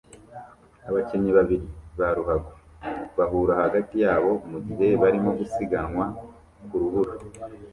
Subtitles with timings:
[0.89, 1.65] Abakinnyi babiri
[1.99, 2.51] ba ruhago
[3.17, 6.05] bahura hagati yabo mugihe barimo gusiganwa
[6.67, 7.13] ku rubura